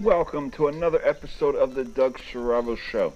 [0.00, 3.12] Welcome to another episode of the Doug Saravo Show.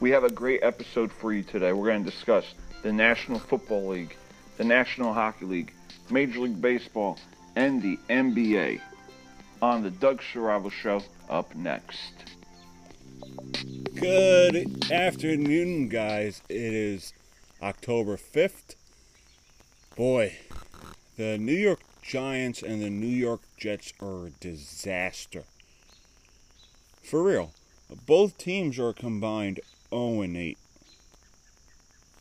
[0.00, 1.74] We have a great episode for you today.
[1.74, 2.46] We're going to discuss
[2.82, 4.16] the National Football League,
[4.56, 5.74] the National Hockey League,
[6.10, 7.18] Major League Baseball,
[7.56, 8.80] and the NBA
[9.60, 12.14] on the Doug Saravo Show up next.
[13.94, 16.40] Good afternoon, guys.
[16.48, 17.12] It is
[17.60, 18.76] October 5th.
[19.94, 20.38] Boy,
[21.18, 25.44] the New York Giants and the New York Jets are a disaster.
[27.04, 27.52] For real.
[28.06, 30.56] Both teams are combined 0 and 8.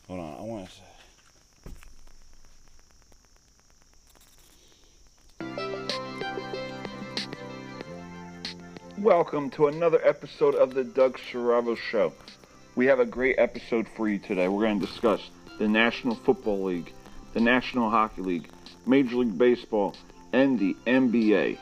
[0.09, 0.84] Hold on, I want to say.
[8.98, 12.12] Welcome to another episode of the Doug Saravo Show.
[12.76, 14.50] We have a great episode for you today.
[14.50, 16.92] We're going to discuss the National Football League,
[17.34, 18.50] the National Hockey League,
[18.86, 19.95] Major League Baseball,
[20.34, 21.58] and the NBA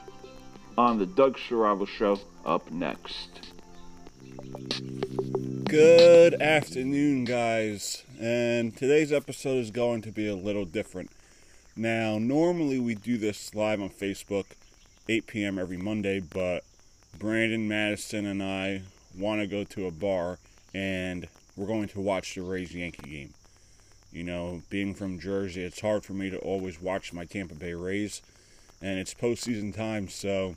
[0.75, 3.29] on the Doug Saravo Show up next.
[5.65, 8.03] Good afternoon, guys.
[8.19, 11.11] And today's episode is going to be a little different.
[11.75, 14.45] Now, normally we do this live on Facebook,
[15.07, 15.57] 8 p.m.
[15.57, 16.63] every Monday, but
[17.17, 18.83] Brandon Madison and I
[19.17, 20.39] want to go to a bar
[20.73, 23.33] and we're going to watch the Rays Yankee game.
[24.11, 27.73] You know, being from Jersey, it's hard for me to always watch my Tampa Bay
[27.73, 28.21] Rays,
[28.81, 30.55] and it's postseason time, so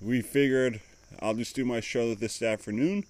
[0.00, 0.80] we figured
[1.20, 3.04] I'll just do my show this afternoon,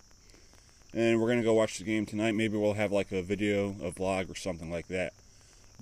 [0.94, 2.32] and we're going to go watch the game tonight.
[2.32, 5.12] Maybe we'll have like a video, a vlog, or something like that.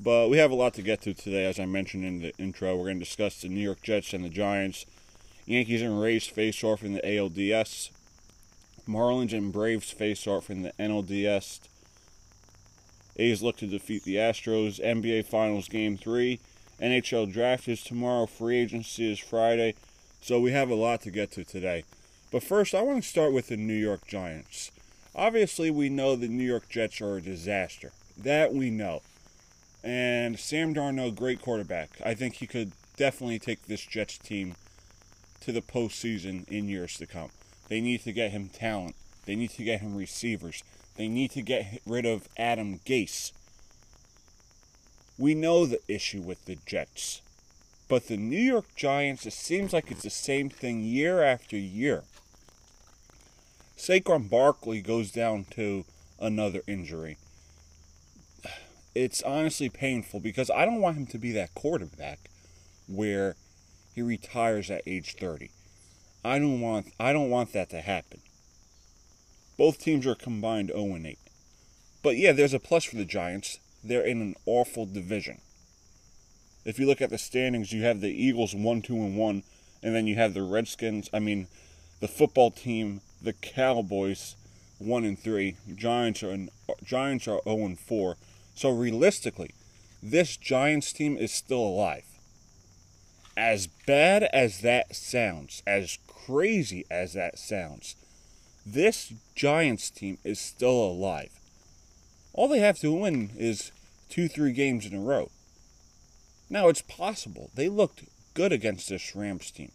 [0.03, 2.77] But we have a lot to get to today, as I mentioned in the intro.
[2.77, 4.87] We're going to discuss the New York Jets and the Giants
[5.47, 7.91] Yankees and Rays face off in the ALDS.
[8.89, 11.61] Marlins and Braves face off in the NLDS.
[13.17, 14.81] A's look to defeat the Astros.
[14.85, 16.41] NBA Finals Game 3.
[16.81, 18.27] NHL Draft is tomorrow.
[18.27, 19.75] Free agency is Friday.
[20.21, 21.85] So we have a lot to get to today.
[22.37, 24.71] But first, I want to start with the New York Giants.
[25.15, 27.93] Obviously, we know the New York Jets are a disaster.
[28.15, 29.01] That we know.
[29.83, 31.93] And Sam Darnold, great quarterback.
[32.05, 34.55] I think he could definitely take this Jets team
[35.41, 37.31] to the postseason in years to come.
[37.71, 38.97] They need to get him talent.
[39.25, 40.63] They need to get him receivers.
[40.99, 43.33] They need to get rid of Adam Gase.
[45.17, 47.23] We know the issue with the Jets.
[47.89, 52.03] But the New York Giants, it seems like it's the same thing year after year.
[53.77, 55.85] Saquon Barkley goes down to
[56.19, 57.19] another injury.
[58.95, 62.19] It's honestly painful because I don't want him to be that quarterback
[62.89, 63.37] where
[63.95, 65.51] he retires at age 30.
[66.25, 68.21] I don't want I don't want that to happen.
[69.59, 71.19] Both teams are combined 0 and 8.
[72.03, 73.59] But yeah, there's a plus for the Giants.
[73.85, 75.41] They're in an awful division.
[76.65, 79.43] If you look at the standings, you have the Eagles 1 2 and 1
[79.83, 81.49] and then you have the Redskins, I mean
[82.01, 84.37] the football team, the Cowboys
[84.79, 85.57] 1 and 3.
[85.75, 86.37] Giants are
[86.85, 88.17] Giants are 0 and 4.
[88.55, 89.51] So realistically,
[90.03, 92.05] this Giants team is still alive
[93.37, 97.95] as bad as that sounds, as crazy as that sounds,
[98.65, 101.31] this Giants team is still alive.
[102.33, 103.73] All they have to win is
[104.09, 105.31] two, three games in a row.
[106.49, 107.51] Now, it's possible.
[107.55, 109.73] They looked good against this Rams team.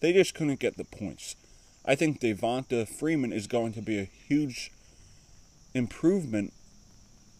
[0.00, 1.36] They just couldn't get the points.
[1.84, 4.70] I think Devonta Freeman is going to be a huge
[5.74, 6.52] improvement.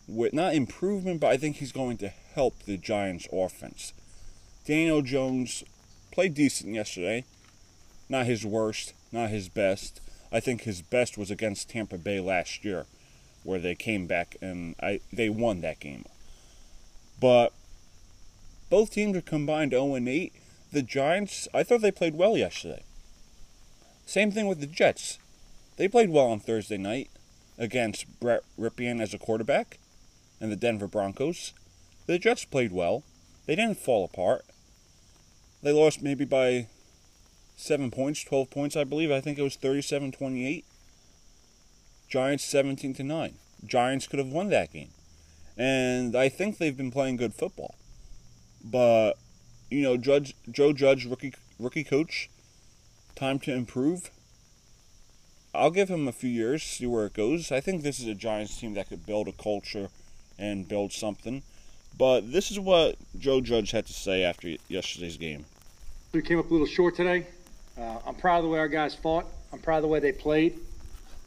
[0.08, 3.92] With not improvement, but I think he's going to help the Giants' offense.
[4.66, 5.62] Daniel Jones
[6.10, 7.24] played decent yesterday.
[8.08, 10.00] Not his worst, not his best.
[10.32, 12.86] I think his best was against Tampa Bay last year,
[13.44, 16.04] where they came back and I they won that game.
[17.20, 17.52] But
[18.70, 20.32] both teams are combined 0 and 8.
[20.72, 22.82] The Giants, I thought they played well yesterday.
[24.06, 25.18] Same thing with the Jets.
[25.76, 27.10] They played well on Thursday night
[27.58, 29.78] against Brett Rypien as a quarterback
[30.40, 31.52] and the Denver Broncos.
[32.06, 33.04] The Jets played well.
[33.46, 34.44] They didn't fall apart.
[35.62, 36.66] They lost maybe by
[37.56, 39.10] seven points, 12 points, I believe.
[39.10, 40.64] I think it was 37 28.
[42.08, 43.34] Giants 17 to 9.
[43.64, 44.90] Giants could have won that game.
[45.56, 47.76] And I think they've been playing good football.
[48.64, 49.14] But,
[49.70, 52.28] you know, Judge Joe Judge, rookie rookie coach,
[53.22, 54.10] time to improve.
[55.54, 57.52] I'll give him a few years, see where it goes.
[57.52, 59.90] I think this is a Giants team that could build a culture
[60.40, 61.44] and build something.
[61.96, 65.44] But this is what Joe Judge had to say after yesterday's game.
[66.12, 67.28] We came up a little short today.
[67.78, 69.26] Uh, I'm proud of the way our guys fought.
[69.52, 70.58] I'm proud of the way they played.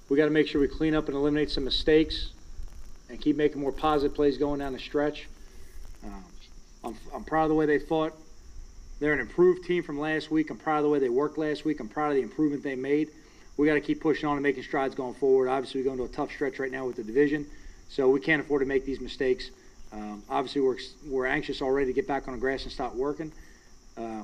[0.10, 2.32] We got to make sure we clean up and eliminate some mistakes
[3.10, 5.30] and keep making more positive plays going down the stretch.
[6.04, 6.26] Um,
[6.84, 8.14] I'm, I'm proud of the way they fought.
[9.00, 10.50] They're an improved team from last week.
[10.50, 11.80] I'm proud of the way they worked last week.
[11.80, 13.10] I'm proud of the improvement they made.
[13.58, 15.50] We got to keep pushing on and making strides going forward.
[15.50, 17.46] Obviously, we're going to a tough stretch right now with the division,
[17.90, 19.52] so we can't afford to make these mistakes.
[19.92, 20.78] Um, obviously, we're,
[21.08, 23.32] we're anxious already to get back on the grass and start working.
[23.98, 24.24] Uh,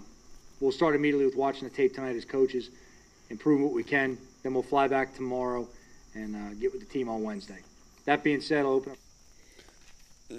[0.60, 2.70] we'll start immediately with watching the tape tonight as coaches,
[3.30, 4.18] improve what we can.
[4.44, 5.68] Then we'll fly back tomorrow
[6.14, 7.60] and uh, get with the team on Wednesday.
[8.06, 8.98] That being said, I'll open up.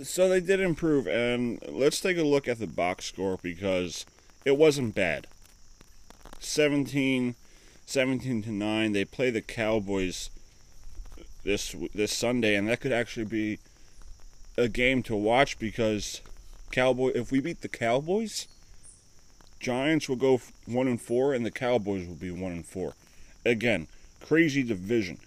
[0.05, 4.07] So they did improve, and let's take a look at the box score because
[4.45, 5.27] it wasn't bad.
[6.41, 7.35] 17,
[7.87, 8.93] 17 to 9.
[8.93, 10.31] They play the Cowboys
[11.45, 13.59] this this Sunday, and that could actually be
[14.57, 16.21] a game to watch because
[16.71, 17.13] Cowboy.
[17.15, 18.49] If we beat the Cowboys,
[19.61, 22.95] Giants will go one and four, and the Cowboys will be one and four.
[23.45, 23.89] Again,
[24.21, 25.19] crazy division.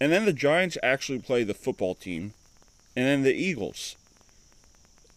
[0.00, 2.32] And then the Giants actually play the football team,
[2.96, 3.96] and then the Eagles.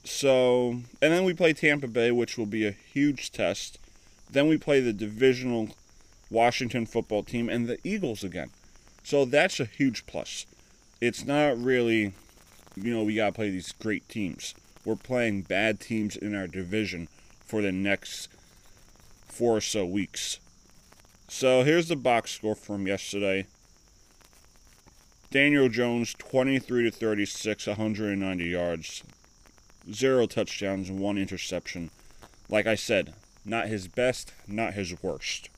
[0.03, 3.79] So, and then we play Tampa Bay, which will be a huge test.
[4.29, 5.69] Then we play the divisional
[6.29, 8.49] Washington football team and the Eagles again.
[9.03, 10.45] So that's a huge plus.
[10.99, 12.13] It's not really,
[12.75, 14.55] you know, we got to play these great teams.
[14.85, 17.07] We're playing bad teams in our division
[17.45, 18.29] for the next
[19.27, 20.39] four or so weeks.
[21.27, 23.45] So here's the box score from yesterday.
[25.31, 29.03] Daniel Jones, 23 to 36, 190 yards,
[29.91, 31.89] zero touchdowns, and one interception.
[32.49, 33.13] Like I said,
[33.45, 35.49] not his best, not his worst.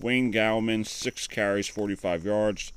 [0.00, 2.72] Wayne Gallman, six carries, 45 yards.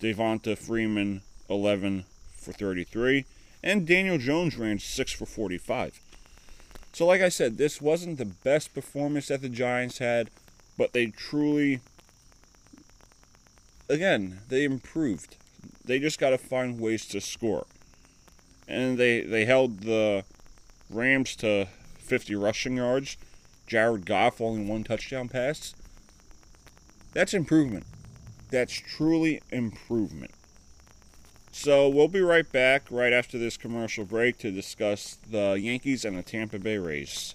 [0.00, 3.24] Devonta Freeman, 11 for 33.
[3.62, 6.00] And Daniel Jones ran 6 for 45.
[6.92, 10.30] So, like I said, this wasn't the best performance that the Giants had,
[10.76, 11.80] but they truly,
[13.88, 15.36] again, they improved.
[15.84, 17.66] They just got to find ways to score.
[18.70, 20.24] And they, they held the
[20.88, 21.66] Rams to
[21.98, 23.16] 50 rushing yards.
[23.66, 25.74] Jared Goff only one touchdown pass.
[27.12, 27.84] That's improvement.
[28.50, 30.32] That's truly improvement.
[31.52, 36.16] So we'll be right back right after this commercial break to discuss the Yankees and
[36.16, 37.34] the Tampa Bay Rays.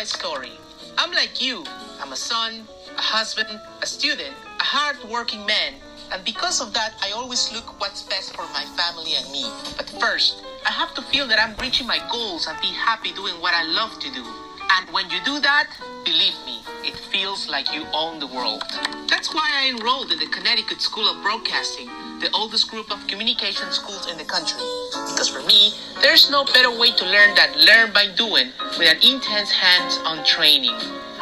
[0.00, 0.52] My story.
[0.96, 1.62] I'm like you.
[2.00, 2.66] I'm a son,
[2.96, 5.74] a husband, a student, a hard-working man.
[6.10, 9.44] And because of that, I always look what's best for my family and me.
[9.76, 13.34] But first, I have to feel that I'm reaching my goals and be happy doing
[13.42, 14.24] what I love to do.
[14.72, 15.68] And when you do that,
[16.06, 18.64] believe me, it feels like you own the world.
[19.06, 21.90] That's why I enrolled in the Connecticut School of Broadcasting,
[22.20, 24.60] the oldest group of communication schools in the country.
[24.92, 25.72] Because for me,
[26.02, 30.76] there's no better way to learn than learn by doing with an intense hands-on training.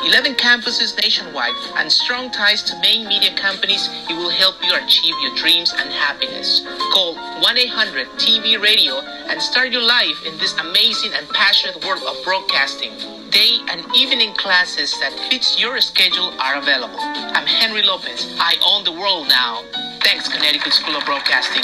[0.04, 5.14] 11 campuses nationwide and strong ties to main media companies, it will help you achieve
[5.22, 6.62] your dreams and happiness.
[6.92, 8.98] Call 1-800-TV Radio
[9.30, 12.92] and start your life in this amazing and passionate world of broadcasting.
[13.30, 16.98] Day and evening classes that fits your schedule are available.
[16.98, 18.34] I'm Henry Lopez.
[18.38, 19.62] I own the world now.
[20.00, 21.62] Thanks, Connecticut School of Broadcasting.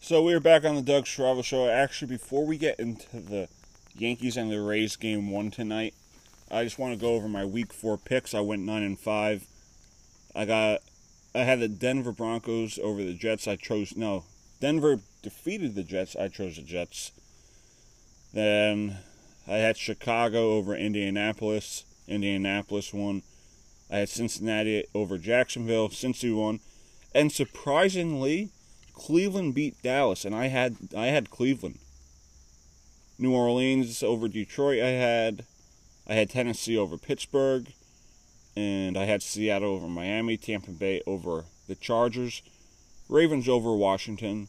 [0.00, 1.68] So we're back on the Doug Saravo Show.
[1.68, 3.48] Actually, before we get into the
[3.96, 5.94] Yankees and the Rays game one tonight,
[6.50, 8.34] I just want to go over my Week Four picks.
[8.34, 9.46] I went nine and five.
[10.34, 10.80] I got,
[11.34, 13.48] I had the Denver Broncos over the Jets.
[13.48, 14.24] I chose no.
[14.60, 16.14] Denver defeated the Jets.
[16.14, 17.10] I chose the Jets.
[18.32, 18.98] Then
[19.48, 21.84] I had Chicago over Indianapolis.
[22.06, 23.22] Indianapolis won.
[23.90, 25.88] I had Cincinnati over Jacksonville.
[25.88, 26.60] Cincy won.
[27.14, 28.50] And surprisingly,
[28.92, 31.78] Cleveland beat Dallas, and I had I had Cleveland.
[33.18, 34.82] New Orleans over Detroit.
[34.82, 35.44] I had
[36.06, 37.72] I had Tennessee over Pittsburgh,
[38.56, 40.36] and I had Seattle over Miami.
[40.36, 42.42] Tampa Bay over the Chargers.
[43.08, 44.48] Ravens over Washington.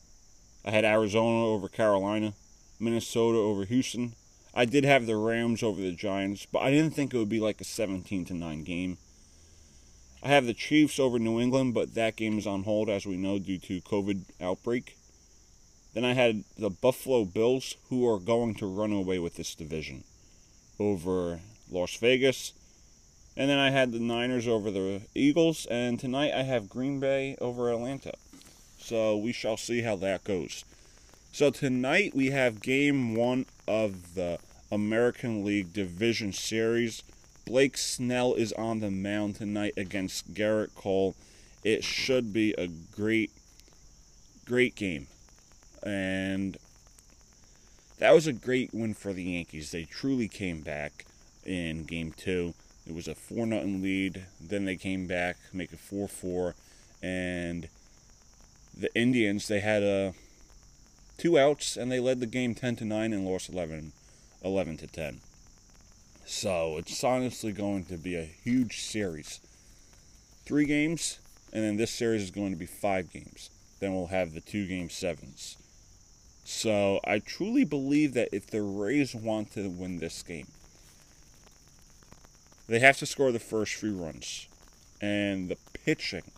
[0.66, 2.34] I had Arizona over Carolina.
[2.80, 4.14] Minnesota over Houston.
[4.54, 7.40] I did have the Rams over the Giants, but I didn't think it would be
[7.40, 8.98] like a 17 to 9 game.
[10.24, 13.18] I have the Chiefs over New England, but that game is on hold as we
[13.18, 14.98] know due to COVID outbreak.
[15.94, 20.04] Then I had the Buffalo Bills who are going to run away with this division
[20.80, 21.40] over
[21.72, 22.54] Las Vegas.
[23.36, 27.36] And then I had the Niners over the Eagles and tonight I have Green Bay
[27.40, 28.14] over Atlanta.
[28.80, 30.66] So we shall see how that goes.
[31.32, 34.40] So tonight we have game 1 of the
[34.72, 37.04] American League Division Series.
[37.48, 41.16] Blake Snell is on the mound tonight against Gerrit Cole.
[41.64, 43.32] It should be a great,
[44.46, 45.08] great game.
[45.82, 46.58] And
[48.00, 49.72] that was a great win for the Yankees.
[49.72, 51.06] They truly came back
[51.46, 52.54] in game two.
[52.86, 54.26] It was a 4 nothing lead.
[54.42, 56.54] Then they came back, make it 4 4.
[57.02, 57.70] And
[58.78, 60.08] the Indians, they had a.
[60.10, 60.12] Uh,
[61.18, 63.92] two outs and they led the game 10 to 9 and lost 11
[64.44, 65.20] 11 to 10
[66.28, 69.40] so it's honestly going to be a huge series
[70.46, 71.20] three games
[71.52, 74.68] and then this series is going to be five games then we'll have the two
[74.68, 75.58] game sevens
[76.50, 80.48] so I truly believe that if the Rays want to win this game,
[82.70, 84.48] they have to score the first few runs.
[85.02, 86.32] And the pitching,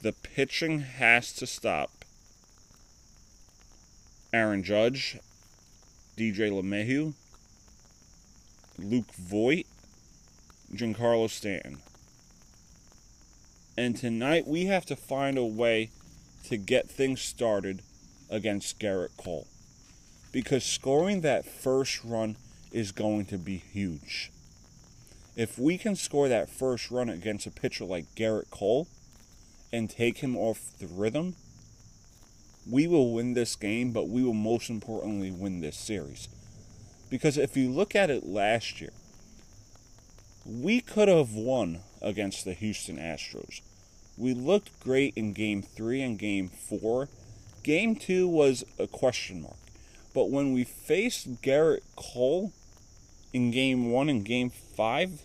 [0.00, 1.90] the pitching has to stop.
[4.32, 5.18] Aaron Judge,
[6.16, 7.12] DJ LeMahieu,
[8.78, 9.66] Luke Voit,
[10.74, 11.78] Giancarlo Stanton.
[13.76, 15.90] And tonight we have to find a way
[16.46, 17.82] to get things started
[18.30, 19.46] against Gerrit Cole.
[20.32, 22.36] Because scoring that first run
[22.72, 24.32] is going to be huge.
[25.36, 28.88] If we can score that first run against a pitcher like Gerrit Cole
[29.72, 31.36] and take him off the rhythm,
[32.68, 36.28] we will win this game, but we will most importantly win this series.
[37.10, 38.92] Because if you look at it last year,
[40.46, 43.60] we could have won against the Houston Astros.
[44.16, 47.08] We looked great in game three and game four
[47.64, 49.56] Game two was a question mark.
[50.12, 52.52] But when we faced Gerrit Cole
[53.32, 55.22] in game one and game five,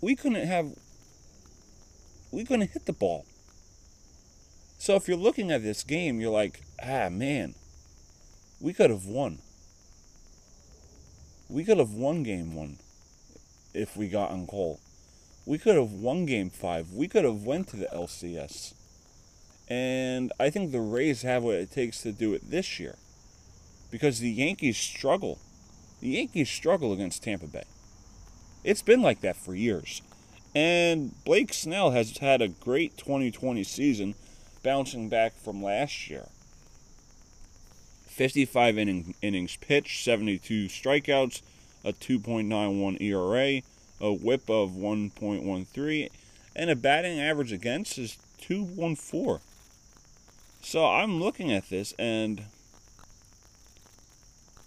[0.00, 0.72] we couldn't have
[2.32, 3.26] we couldn't hit the ball.
[4.78, 7.54] So if you're looking at this game, you're like, ah man,
[8.58, 9.40] we could have won.
[11.48, 12.78] We could have won game one
[13.74, 14.80] if we got on Cole.
[15.46, 16.92] We could have won game five.
[16.92, 18.72] We could have went to the LCS.
[19.68, 22.96] And I think the Rays have what it takes to do it this year.
[23.90, 25.38] Because the Yankees struggle.
[26.00, 27.64] The Yankees struggle against Tampa Bay.
[28.62, 30.00] It's been like that for years.
[30.54, 34.14] And Blake Snell has had a great 2020 season,
[34.62, 36.28] bouncing back from last year.
[38.14, 41.42] 55 inning, innings pitched, 72 strikeouts,
[41.84, 43.60] a 2.91 ERA,
[44.00, 46.08] a whip of 1.13,
[46.54, 49.40] and a batting average against is 214.
[50.62, 52.44] So I'm looking at this and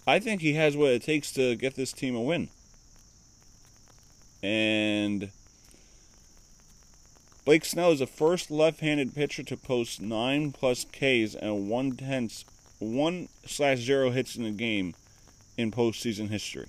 [0.06, 2.50] I think he has what it takes to get this team a win.
[4.42, 5.30] And
[7.46, 12.44] Blake Snell is the first left-handed pitcher to post nine plus Ks and one tenths,
[12.78, 14.94] one slash zero hits in a game
[15.56, 16.66] in postseason history.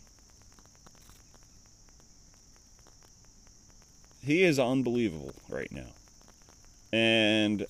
[4.23, 5.87] He is unbelievable right now.
[6.91, 7.65] And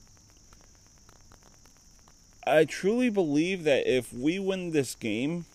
[2.47, 5.45] I truly believe that if we win this game,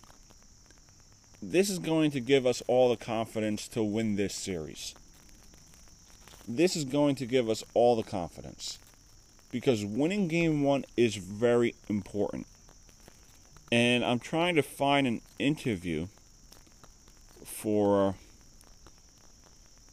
[1.43, 4.95] this is going to give us all the confidence to win this series.
[6.47, 8.79] This is going to give us all the confidence.
[9.51, 12.47] Because winning game one is very important.
[13.75, 16.07] And I'm trying to find an interview
[17.45, 18.15] for.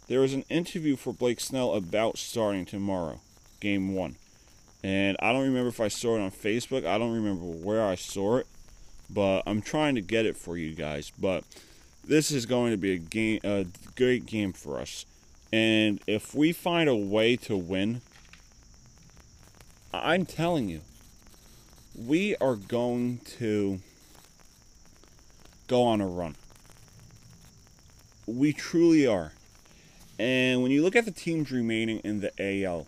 [0.08, 3.22] There was an interview for Blake Snell about starting tomorrow,
[3.60, 4.18] game one.
[4.84, 6.86] And I don't remember if I saw it on Facebook.
[6.86, 8.46] I don't remember where I saw it,
[9.10, 11.12] but I'm trying to get it for you guys.
[11.18, 11.44] But
[12.06, 15.08] this is going to be a game, a great game for us.
[15.52, 18.02] And if we find a way to win,
[19.92, 20.82] I'm telling you,
[21.96, 23.80] we are going to
[25.68, 26.36] go on a run.
[28.26, 29.34] We truly are.
[30.20, 32.88] And when you look at the teams remaining in the AL,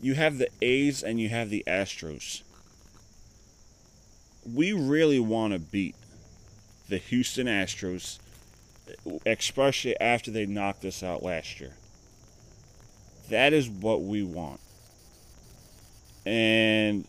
[0.00, 2.42] you have the A's and you have the Astros.
[4.52, 5.94] We really want to beat
[6.88, 8.18] the Houston Astros,
[9.24, 11.74] especially after they knocked us out last year.
[13.30, 14.60] That is what we want.
[16.26, 17.06] And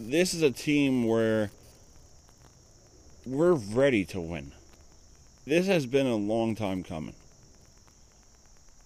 [0.00, 1.50] this is a team where
[3.26, 4.52] we're ready to win.
[5.44, 7.14] This has been a long time coming.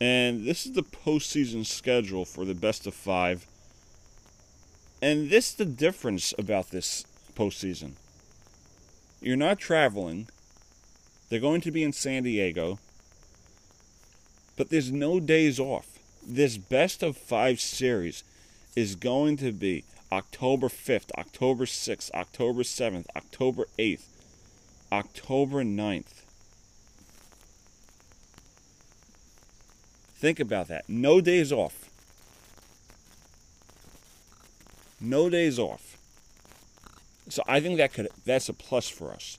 [0.00, 3.47] And this is the postseason schedule for the best of five.
[5.00, 7.04] And this is the difference about this
[7.35, 7.92] postseason.
[9.21, 10.28] You're not traveling.
[11.28, 12.78] They're going to be in San Diego.
[14.57, 15.99] But there's no days off.
[16.26, 18.25] This best of five series
[18.75, 24.04] is going to be October 5th, October 6th, October 7th, October 8th,
[24.92, 26.23] October 9th.
[30.14, 30.85] Think about that.
[30.87, 31.88] No days off.
[35.00, 35.97] No days off.
[37.31, 39.38] So I think that could that's a plus for us.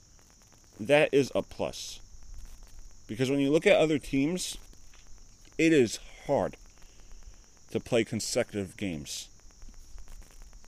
[0.80, 2.00] That is a plus.
[3.06, 4.58] Because when you look at other teams,
[5.56, 6.56] it is hard
[7.70, 9.28] to play consecutive games.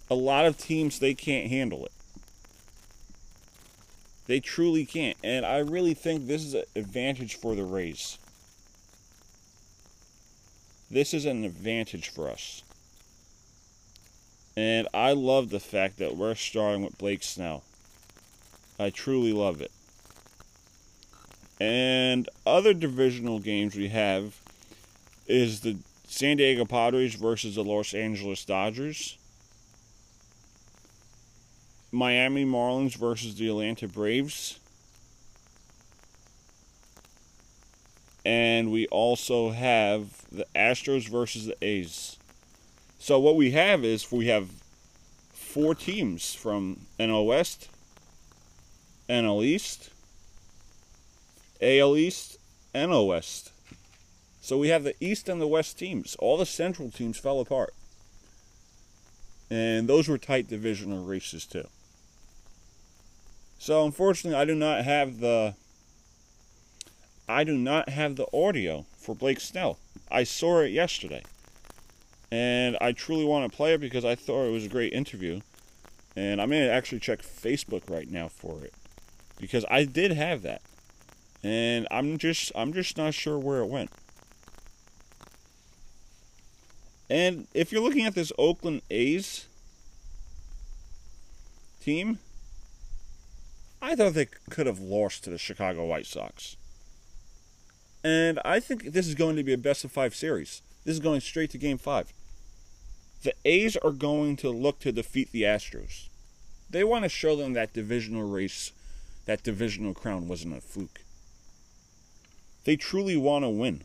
[0.09, 1.93] A lot of teams they can't handle it.
[4.27, 5.17] They truly can't.
[5.23, 8.19] And I really think this is an advantage for the Rays.
[10.91, 12.63] This is an advantage for us.
[14.57, 17.63] And I love the fact that we're starting with Blake Snell.
[18.79, 19.71] I truly love it.
[21.61, 24.41] And other divisional games we have
[25.27, 29.19] is the San Diego Padres versus the Los Angeles Dodgers.
[31.97, 34.61] Miami Marlins versus the Atlanta Braves.
[38.25, 42.19] And we also have the Astros versus the A's.
[42.99, 44.51] So what we have is we have
[45.33, 47.71] four teams from NL West,
[49.09, 49.91] NL East,
[51.63, 52.37] AL East,
[52.75, 53.53] NL West.
[54.43, 56.15] So we have the East and the West teams.
[56.19, 57.73] All the Central teams fell apart.
[59.49, 61.65] And those were tight divisional races too.
[63.59, 65.55] So unfortunately I do not have the
[67.29, 69.79] I do not have the audio for Blake Snell.
[70.11, 71.23] I saw it yesterday.
[72.31, 75.41] And I truly want to play it because I thought it was a great interview.
[76.15, 78.73] And I'm going to actually check Facebook right now for it.
[79.39, 80.63] Because I did have that.
[81.43, 83.91] And I'm just I'm just not sure where it went.
[87.09, 89.47] And if you're looking at this Oakland A's
[91.81, 92.19] team,
[93.81, 96.57] I thought they could have lost to the Chicago White Sox.
[98.03, 100.63] And I think this is going to be a best of five series.
[100.85, 102.13] This is going straight to game five.
[103.23, 106.09] The A's are going to look to defeat the Astros.
[106.71, 108.73] They want to show them that divisional race,
[109.25, 111.01] that divisional crown wasn't a fluke.
[112.65, 113.85] They truly want to win.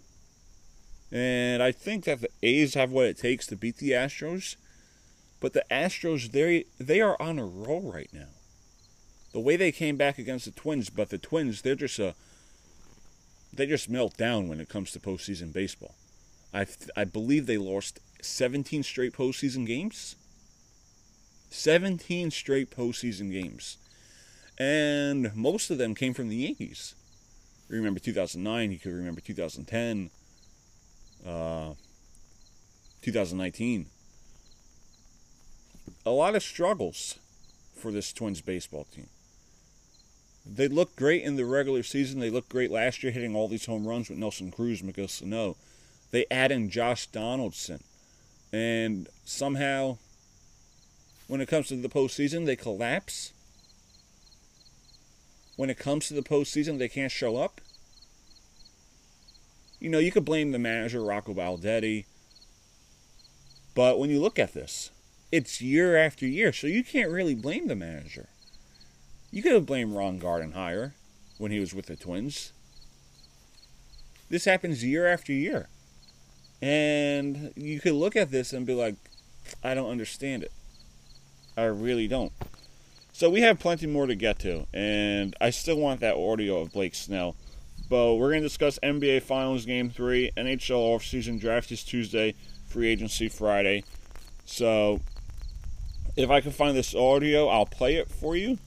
[1.12, 4.56] And I think that the A's have what it takes to beat the Astros.
[5.40, 8.30] But the Astros, they they are on a roll right now.
[9.34, 12.16] The way they came back against the Twins, but the Twins, they're just a
[13.54, 15.96] they just melt down when it comes to postseason baseball.
[16.54, 16.66] I
[16.96, 20.16] I believe they lost 17 straight postseason games.
[21.50, 23.78] 17 straight postseason games.
[24.58, 26.96] And most of them came from the Yankees.
[27.68, 30.10] Remember 2009, you could remember 2010,
[31.26, 31.74] uh,
[33.02, 33.86] 2019.
[36.06, 37.18] A lot of struggles
[37.76, 39.08] for this Twins baseball team.
[40.46, 42.20] They looked great in the regular season.
[42.20, 45.56] They looked great last year, hitting all these home runs with Nelson Cruz, Miguel Sano.
[46.12, 47.84] They add in Josh Donaldson.
[48.52, 49.98] And somehow,
[51.28, 53.34] when it comes to the postseason, they collapse.
[55.56, 57.62] When it comes to the postseason, they can't show up.
[59.80, 62.06] You know, you could blame the manager, Rocco Baldelli.
[63.74, 64.92] But when you look at this,
[65.32, 68.28] it's year after year, so you can't really blame the manager.
[69.32, 70.92] You could have blamed Ron Gardenhire
[71.38, 72.52] when he was with the Twins.
[74.30, 75.70] This happens year after year.
[76.62, 78.96] And you could look at this and be like,
[79.64, 80.52] I don't understand it.
[81.58, 82.32] I really don't.
[83.14, 86.72] So we have plenty more to get to, and I still want that audio of
[86.72, 87.36] Blake Snell.
[87.90, 92.36] But we're going to discuss NBA Finals Game 3, NHL offseason draft is Tuesday,
[92.68, 93.84] free agency Friday.
[94.46, 95.02] So
[96.16, 98.58] if I can find this audio, I'll play it for you.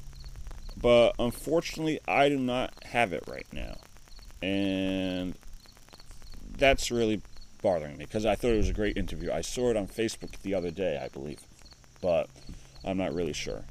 [0.85, 3.79] But unfortunately, I do not have it right now.
[4.43, 5.33] And
[6.59, 7.23] that's really
[7.63, 9.33] bothering me because I thought it was a great interview.
[9.33, 11.41] I saw it on Facebook the other day, I believe.
[12.03, 12.29] But
[12.85, 13.65] I'm not really sure.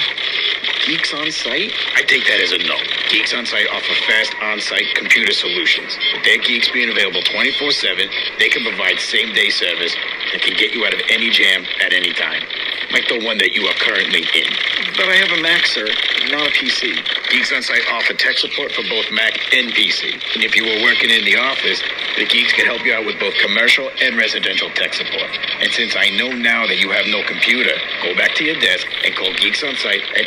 [0.89, 1.69] Geeks on Site?
[1.93, 2.73] I take that as a no.
[3.13, 5.93] Geeks on Site offer fast on-site computer solutions.
[6.17, 9.93] With their geeks being available 24-7, they can provide same-day service
[10.33, 12.41] that can get you out of any jam at any time.
[12.89, 14.49] Like the one that you are currently in.
[14.97, 15.85] But I have a Mac, sir,
[16.29, 16.95] not a PC.
[17.29, 20.13] Geeks on Site offer tech support for both Mac and PC.
[20.35, 21.81] And if you were working in the office,
[22.17, 25.29] the Geeks can help you out with both commercial and residential tech support.
[25.59, 28.85] And since I know now that you have no computer, go back to your desk
[29.03, 30.25] and call Geeks on Site at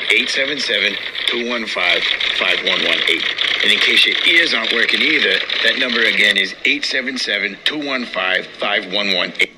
[1.31, 3.63] 877-215-5118.
[3.63, 9.51] And in case your ears aren't working either, that number again is 877-215-5118.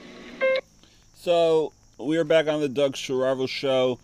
[1.14, 3.98] So we are back on the Doug Saravo show.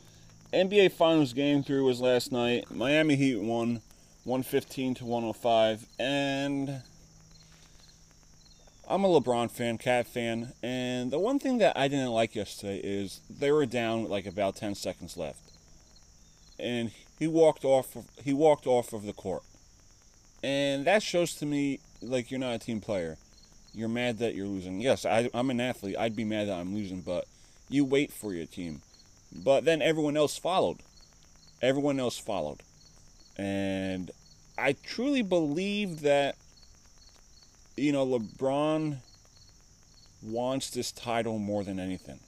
[0.52, 2.68] NBA Finals game three was last night.
[2.72, 3.82] Miami Heat won
[4.24, 5.86] 115 to 105.
[5.96, 6.82] And
[8.88, 10.52] I'm a LeBron fan, Cat fan.
[10.60, 14.56] And the one thing that I didn't like yesterday is they were down like about
[14.56, 15.38] 10 seconds left.
[16.58, 19.44] And he walked off of, he walked off of the court.
[20.42, 23.18] And that shows to me like you're not a team player.
[23.72, 24.80] You're mad that you're losing.
[24.80, 25.94] Yes, I, I'm an athlete.
[25.96, 27.26] I'd be mad that I'm losing, but
[27.68, 28.82] you wait for your team.
[29.32, 30.78] But then everyone else followed.
[31.62, 32.62] Everyone else followed.
[33.36, 34.10] And
[34.58, 36.36] I truly believe that,
[37.76, 38.98] you know, LeBron
[40.22, 42.20] wants this title more than anything.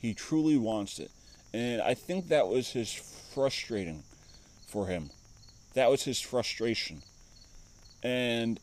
[0.00, 1.10] He truly wants it.
[1.52, 4.02] And I think that was his frustrating
[4.66, 5.10] for him.
[5.74, 7.02] That was his frustration.
[8.02, 8.60] And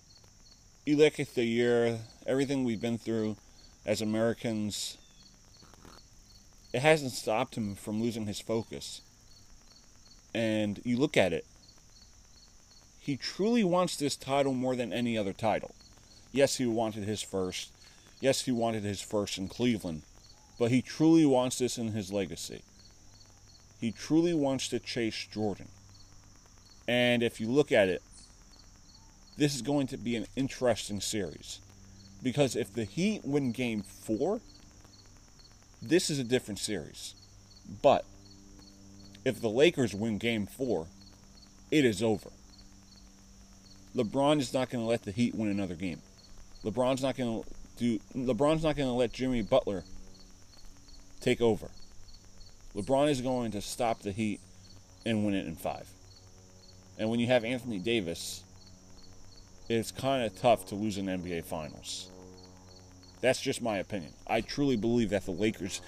[0.85, 3.37] you look at the year, everything we've been through
[3.85, 4.97] as Americans,
[6.73, 9.01] it hasn't stopped him from losing his focus.
[10.33, 11.45] And you look at it,
[12.99, 15.75] he truly wants this title more than any other title.
[16.31, 17.71] Yes, he wanted his first.
[18.21, 20.03] Yes, he wanted his first in Cleveland.
[20.59, 22.61] But he truly wants this in his legacy.
[23.79, 25.67] He truly wants to chase Jordan.
[26.87, 28.03] And if you look at it,
[29.37, 31.59] this is going to be an interesting series.
[32.21, 34.39] Because if the Heat win game four,
[35.81, 37.15] this is a different series.
[37.81, 38.05] But
[39.25, 40.87] if the Lakers win game four,
[41.69, 42.29] it is over.
[43.95, 46.01] LeBron is not going to let the Heat win another game.
[46.63, 49.83] LeBron's not going to do LeBron's not going to let Jimmy Butler
[51.19, 51.69] take over.
[52.75, 54.39] LeBron is going to stop the Heat
[55.05, 55.87] and win it in 5.
[56.97, 58.43] And when you have Anthony Davis,
[59.67, 62.09] it's kind of tough to lose an NBA Finals.
[63.21, 64.13] That's just my opinion.
[64.27, 65.81] I truly believe that the Lakers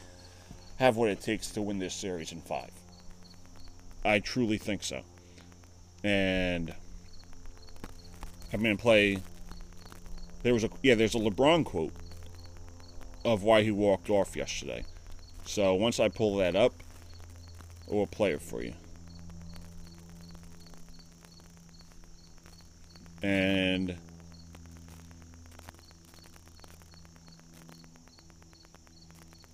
[0.77, 2.71] have what it takes to win this series in five.
[4.05, 5.01] I truly think so.
[6.03, 6.73] And
[8.51, 9.17] I'm going to play.
[10.43, 10.95] There was a yeah.
[10.95, 11.93] There's a LeBron quote
[13.25, 14.83] of why he walked off yesterday.
[15.45, 16.73] So once I pull that up,
[17.87, 18.73] we'll play it for you.
[23.21, 23.95] And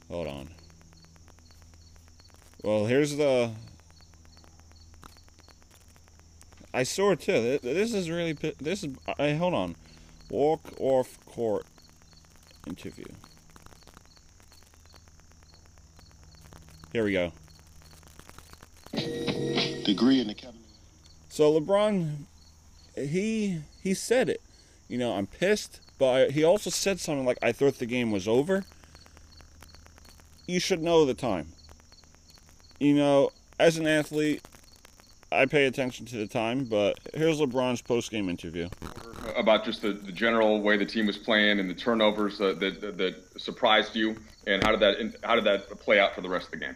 [0.09, 0.49] hold on.
[2.63, 3.51] Well, here's the.
[6.73, 7.59] I saw it too.
[7.63, 8.33] This is really.
[8.33, 8.95] This is.
[9.07, 9.75] Uh, I hold on.
[10.29, 11.65] Walk off court
[12.67, 13.05] interview.
[16.91, 17.31] Here we go.
[19.85, 20.59] Degree in academy.
[21.29, 22.25] So LeBron,
[22.95, 24.41] he he said it.
[24.87, 28.27] You know, I'm pissed, but he also said something like, "I thought the game was
[28.27, 28.65] over."
[30.49, 31.45] You should know the time.
[32.79, 34.41] You know, as an athlete,
[35.31, 38.67] I pay attention to the time, but here's LeBron's post-game interview
[39.38, 42.81] about just the, the general way the team was playing and the turnovers uh, that,
[42.81, 44.15] that, that surprised you,
[44.47, 46.75] and how did that how did that play out for the rest of the game?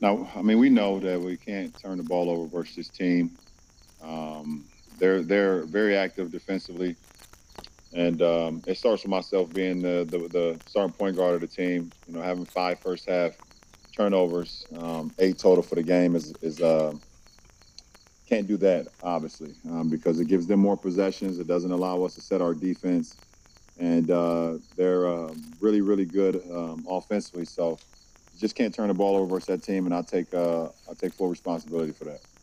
[0.00, 3.38] Now, I mean, we know that we can't turn the ball over versus this team.
[4.02, 4.64] Um,
[4.98, 6.96] they're they're very active defensively,
[7.96, 11.48] and um, it starts with myself being the, the, the starting point guard of the
[11.48, 11.92] team.
[12.06, 13.32] You know, having five first half
[13.96, 16.94] turnovers, um, eight total for the game is is uh,
[18.28, 21.38] can't do that obviously um, because it gives them more possessions.
[21.40, 23.18] It doesn't allow us to set our defense,
[23.78, 27.46] and uh, they're uh, really really good um, offensively.
[27.46, 27.80] So
[28.36, 31.14] just can't turn the ball over versus that team, and I'll take uh, I'll take
[31.14, 32.35] full responsibility for that.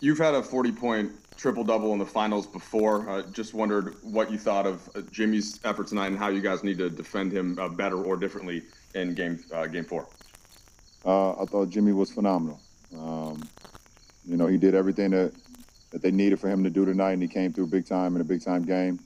[0.00, 3.08] You've had a 40 point triple double in the finals before.
[3.08, 6.62] Uh, just wondered what you thought of uh, Jimmy's effort tonight and how you guys
[6.62, 8.62] need to defend him uh, better or differently
[8.94, 10.06] in game uh, game four.
[11.04, 12.60] Uh, I thought Jimmy was phenomenal.
[12.96, 13.48] Um,
[14.26, 15.32] you know, he did everything that
[15.92, 18.20] that they needed for him to do tonight, and he came through big time in
[18.20, 18.98] a big time game.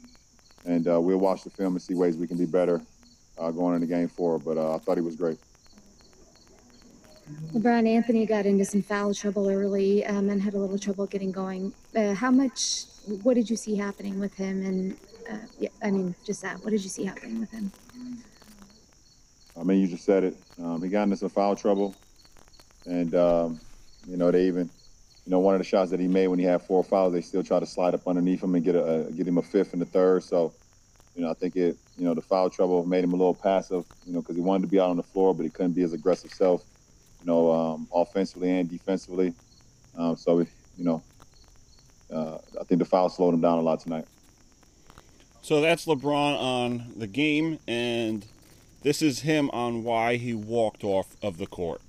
[0.65, 2.83] And uh, we'll watch the film and see ways we can be better
[3.37, 4.39] going into game four.
[4.39, 5.39] But I thought he was great.
[7.53, 11.33] LeBron Anthony got into some foul trouble early um, and had a little trouble getting
[11.33, 11.73] going.
[11.97, 12.85] Uh, how much?
[13.23, 14.65] What did you see happening with him?
[14.65, 14.97] And
[15.31, 16.63] uh, yeah, I mean, just that.
[16.63, 17.73] What did you see happening with him?
[19.59, 20.37] I mean, you just said it.
[20.63, 21.95] Um, he got into some foul trouble,
[22.87, 23.61] and um,
[24.07, 24.71] you know they even,
[25.27, 27.21] you know, one of the shots that he made when he had four fouls, they
[27.21, 29.73] still try to slide up underneath him and get a, a get him a fifth
[29.73, 30.23] and a third.
[30.23, 30.53] So,
[31.15, 33.85] you know, I think it, you know, the foul trouble made him a little passive,
[34.07, 35.83] you know, because he wanted to be out on the floor, but he couldn't be
[35.83, 36.65] his aggressive self,
[37.21, 39.35] you know, um, offensively and defensively.
[39.97, 41.03] Um, so, you know,
[42.13, 44.07] uh, I think the foul slowed him down a lot tonight.
[45.43, 48.27] So that's LeBron on the game, and
[48.83, 51.81] this is him on why he walked off of the court.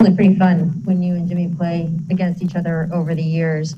[0.00, 3.76] Really pretty fun when you and Jimmy play against each other over the years.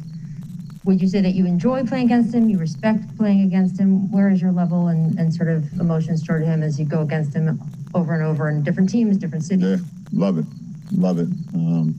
[0.85, 2.49] Would you say that you enjoy playing against him?
[2.49, 4.11] You respect playing against him?
[4.13, 7.35] Where is your level and, and sort of emotions toward him as you go against
[7.35, 7.59] him
[7.95, 9.65] over and over in different teams, different cities?
[9.65, 9.77] Yeah,
[10.13, 10.47] love it.
[10.93, 11.29] Love it.
[11.55, 11.95] Um,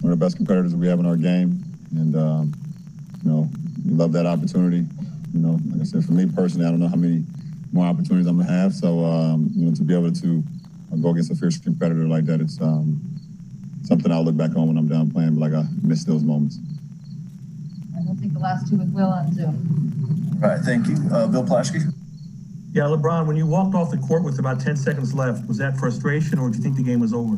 [0.00, 1.62] one of the best competitors we have in our game.
[1.92, 2.54] And, um,
[3.24, 3.48] you know,
[3.84, 4.86] we love that opportunity.
[5.32, 7.24] You know, like I said, for me personally, I don't know how many
[7.72, 8.74] more opportunities I'm gonna have.
[8.74, 10.42] So um, you know, to be able to
[10.92, 13.00] uh, go against a fierce competitor like that, it's um,
[13.82, 15.34] something I'll look back on when I'm done playing.
[15.34, 16.58] But like I miss those moments.
[17.94, 20.40] And we'll take the last two with Will on Zoom.
[20.42, 21.92] All right, thank you, uh, Bill Plaschke.
[22.72, 25.76] Yeah, LeBron, when you walked off the court with about 10 seconds left, was that
[25.76, 27.36] frustration or did you think the game was over?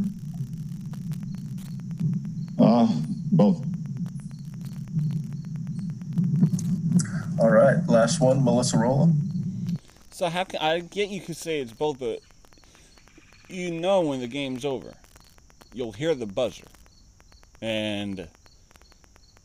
[2.59, 2.87] Uh,
[3.33, 3.64] both.
[7.40, 9.14] All right, last one, Melissa Rohlin.
[10.11, 12.21] So how can I get you could say it's both, but
[13.49, 14.92] you know when the game's over,
[15.73, 16.66] you'll hear the buzzer,
[17.61, 18.29] and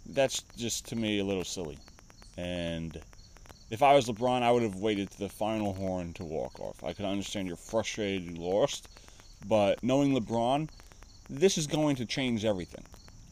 [0.06, 1.80] that's just to me a little silly.
[2.38, 3.02] And
[3.70, 6.84] if I was LeBron, I would have waited to the final horn to walk off.
[6.84, 8.88] I could understand you're frustrated you lost,
[9.48, 10.70] but knowing LeBron,
[11.30, 12.86] this is going to change everything.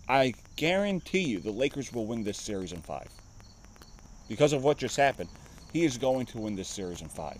[0.10, 3.08] I guarantee you the Lakers will win this series in five.
[4.28, 5.30] Because of what just happened,
[5.72, 7.40] he is going to win this series in five.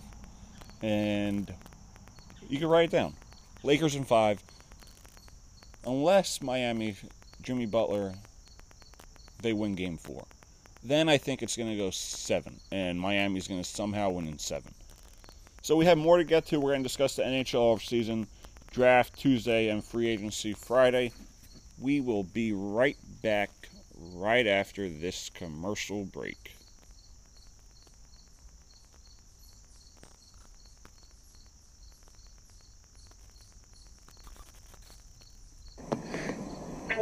[0.82, 1.52] And
[2.48, 3.14] you can write it down.
[3.62, 4.42] Lakers in five.
[5.86, 6.96] Unless Miami,
[7.42, 8.14] Jimmy Butler,
[9.42, 10.24] they win game four.
[10.86, 12.60] Then I think it's going to go seven.
[12.70, 14.72] And Miami's going to somehow win in seven.
[15.62, 16.60] So we have more to get to.
[16.60, 18.28] We're going to discuss the NHL offseason,
[18.70, 21.10] draft Tuesday, and free agency Friday.
[21.80, 23.50] We will be right back
[24.14, 26.52] right after this commercial break.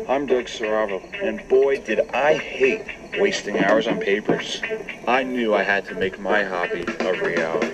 [0.09, 4.61] I'm Doug Saravo, and boy, did I hate wasting hours on papers.
[5.07, 7.71] I knew I had to make my hobby a reality.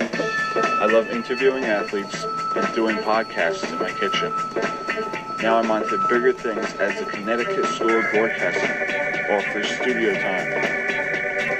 [0.54, 2.24] I love interviewing athletes
[2.56, 4.32] and doing podcasts in my kitchen.
[5.42, 8.70] Now I'm on to bigger things as the Connecticut School of Broadcasting
[9.30, 10.48] offers studio time.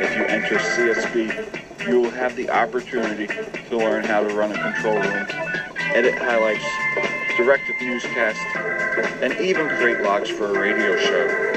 [0.02, 4.58] If you enter CSB, you will have the opportunity to learn how to run a
[4.60, 5.26] control room,
[5.94, 6.64] edit highlights,
[7.36, 8.38] direct a newscast,
[9.22, 11.49] and even create logs for a radio show.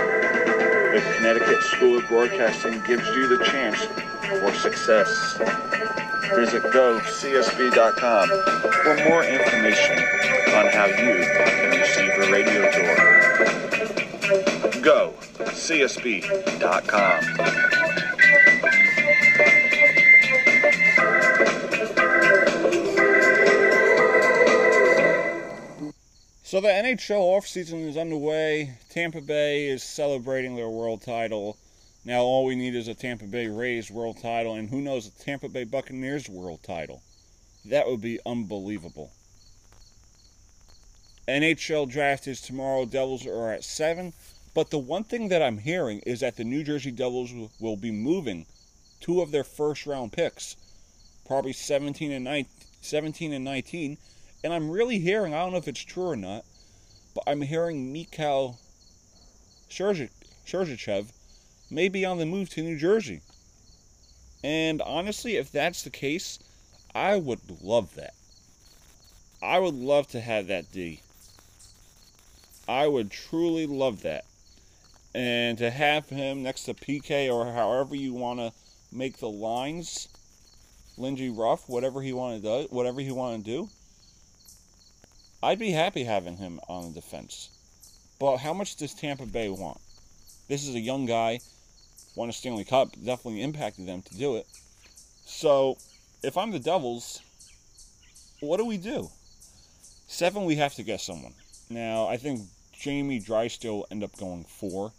[0.93, 3.83] The Connecticut School of Broadcasting gives you the chance
[4.39, 5.09] for success.
[6.35, 8.27] Visit gocsb.com
[8.83, 9.97] for more information
[10.53, 12.95] on how you can receive a radio tour.
[14.83, 15.15] Go
[26.53, 28.77] So the NHL offseason is underway.
[28.91, 31.57] Tampa Bay is celebrating their world title.
[32.05, 35.09] Now all we need is a Tampa Bay Rays world title, and who knows, a
[35.09, 37.01] Tampa Bay Buccaneers world title.
[37.65, 39.09] That would be unbelievable.
[41.27, 42.85] NHL draft is tomorrow.
[42.85, 44.13] Devils are at 7.
[44.53, 47.89] But the one thing that I'm hearing is that the New Jersey Devils will be
[47.89, 48.45] moving
[48.99, 50.55] two of their first round picks,
[51.25, 52.45] probably 17 and 19,
[52.81, 53.97] 17 and 19.
[54.43, 56.43] And I'm really hearing, I don't know if it's true or not,
[57.15, 58.59] but I'm hearing Mikhail
[59.69, 61.11] Sergachev
[61.71, 63.21] may be on the move to New Jersey.
[64.43, 66.39] And honestly, if that's the case,
[66.93, 68.13] I would love that.
[69.41, 70.99] I would love to have that D.
[72.67, 74.25] I would truly love that.
[75.15, 78.51] And to have him next to PK or however you want to
[78.91, 80.07] make the lines,
[80.97, 83.69] Lindsey Ruff, whatever he want to do, whatever he want to do,
[85.43, 87.49] I'd be happy having him on the defense.
[88.17, 89.81] But how much does Tampa Bay want?
[90.47, 91.41] This is a young guy,
[92.15, 94.47] won a Stanley Cup, definitely impacted them to do it.
[95.25, 95.77] So,
[96.23, 97.21] if I'm the Devils,
[98.39, 99.09] what do we do?
[100.07, 101.33] Seven, we have to get someone.
[101.69, 102.39] Now, I think
[102.71, 104.93] Jamie Drysdale will end up going four.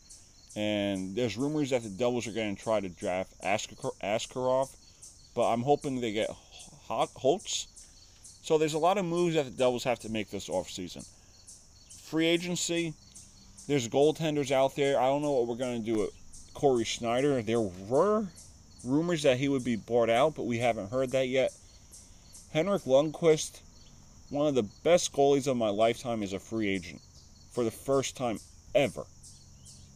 [0.57, 4.69] And there's rumors that the Devils are going to try to draft Askarov,
[5.35, 6.29] but I'm hoping they get
[6.87, 7.69] Holtz.
[8.45, 11.09] So there's a lot of moves that the Devils have to make this offseason.
[12.03, 12.93] Free agency,
[13.67, 15.01] there's goaltenders out there.
[15.01, 16.11] I don't know what we're going to do with
[16.53, 17.41] Cory Schneider.
[17.41, 18.27] There were
[18.85, 21.55] rumors that he would be bought out, but we haven't heard that yet.
[22.53, 23.61] Henrik Lundqvist,
[24.29, 27.01] one of the best goalies of my lifetime, is a free agent
[27.53, 28.39] for the first time
[28.75, 29.07] ever.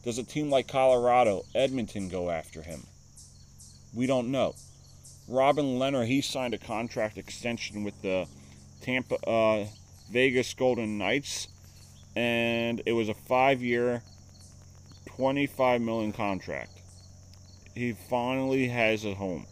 [0.04, 2.86] Does a team like Colorado, Edmonton go after him?
[3.92, 4.54] We don't know.
[5.28, 8.26] Robin Lehner, he signed a contract extension with the
[8.80, 9.66] Tampa uh,
[10.10, 11.48] Vegas Golden Knights,
[12.16, 14.02] and it was a five-year,
[15.06, 16.72] 25 million contract.
[17.74, 19.46] He finally has a home.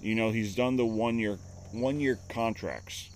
[0.00, 1.38] You know, he's done the one-year
[1.72, 3.10] one-year contracts,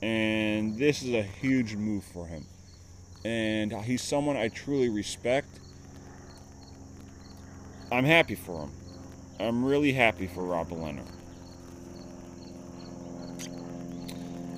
[0.00, 2.46] and this is a huge move for him
[3.24, 5.60] and he's someone I truly respect.
[7.90, 8.70] I'm happy for him.
[9.38, 11.06] I'm really happy for Rob Lehner.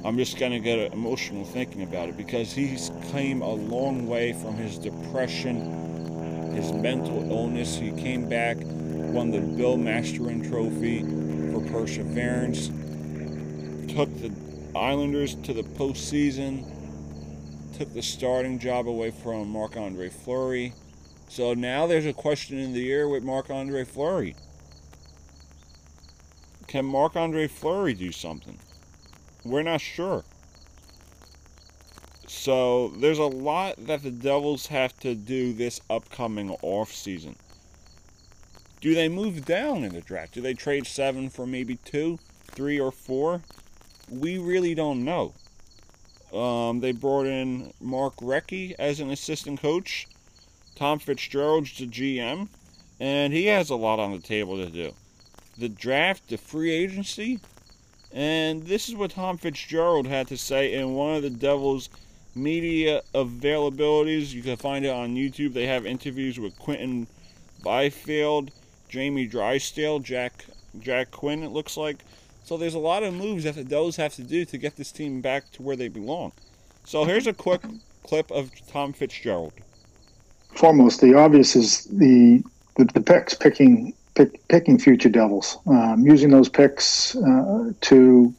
[0.04, 4.54] I'm just gonna get emotional thinking about it because he's came a long way from
[4.54, 7.76] his depression, his mental illness.
[7.76, 11.00] He came back, won the Bill Masterton Trophy
[11.50, 12.66] for perseverance,
[13.94, 14.30] took the
[14.76, 16.66] Islanders to the postseason,
[17.78, 20.74] took the starting job away from Marc Andre Fleury.
[21.28, 24.36] So now there's a question in the air with Marc Andre Fleury.
[26.66, 28.58] Can Marc Andre Fleury do something?
[29.44, 30.24] We're not sure.
[32.26, 37.36] So there's a lot that the Devils have to do this upcoming off season.
[38.80, 40.34] Do they move down in the draft?
[40.34, 42.18] Do they trade seven for maybe two,
[42.50, 43.42] three, or four?
[44.10, 45.32] We really don't know.
[46.34, 50.06] Um, they brought in Mark Recchi as an assistant coach.
[50.74, 52.48] Tom Fitzgerald's the GM,
[52.98, 54.92] and he has a lot on the table to do.
[55.56, 57.40] The draft, the free agency,
[58.14, 61.88] and this is what Tom Fitzgerald had to say in one of the Devils'
[62.36, 64.32] media availabilities.
[64.32, 65.52] You can find it on YouTube.
[65.52, 67.08] They have interviews with Quinton
[67.64, 68.52] Byfield,
[68.88, 70.46] Jamie Drysdale, Jack
[70.78, 71.42] Jack Quinn.
[71.42, 72.04] It looks like
[72.44, 74.92] so there's a lot of moves that the Devils have to do to get this
[74.92, 76.30] team back to where they belong.
[76.84, 77.62] So here's a quick
[78.04, 79.54] clip of Tom Fitzgerald.
[80.54, 82.44] Foremost, the obvious is the
[82.76, 88.34] the, the picks picking pick, picking future Devils, um, using those picks uh, to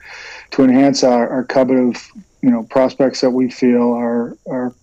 [0.51, 2.07] to enhance our, our cupboard of
[2.41, 4.73] you know prospects that we feel are are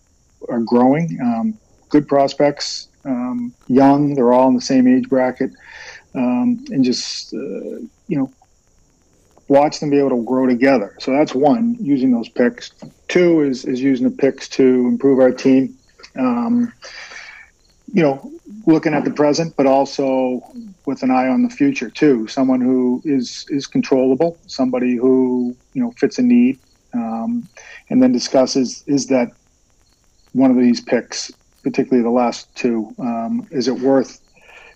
[0.49, 1.19] are growing.
[1.23, 4.15] Um, good prospects, um, young.
[4.15, 5.51] They're all in the same age bracket,
[6.15, 8.33] um, and just uh, you know
[9.49, 10.97] watch them be able to grow together.
[10.99, 12.73] So that's one, using those picks.
[13.09, 15.77] Two is, is using the picks to improve our team.
[17.93, 18.33] You know,
[18.67, 20.43] looking at the present, but also
[20.87, 22.27] with an eye on the future too.
[22.27, 26.59] Someone who is is controllable, somebody who you know fits a need,
[26.95, 27.49] um,
[27.91, 29.33] and then discusses is that
[30.33, 31.31] one of these picks,
[31.63, 34.21] particularly the last two, um, is it worth